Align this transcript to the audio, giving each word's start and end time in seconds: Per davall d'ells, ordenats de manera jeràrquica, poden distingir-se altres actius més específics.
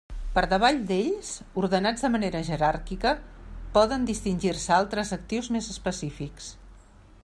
Per 0.35 0.43
davall 0.51 0.77
d'ells, 0.91 1.27
ordenats 1.63 2.05
de 2.07 2.11
manera 2.15 2.41
jeràrquica, 2.47 3.13
poden 3.77 4.09
distingir-se 4.11 4.75
altres 4.81 5.15
actius 5.21 5.55
més 5.59 5.71
específics. 5.77 6.51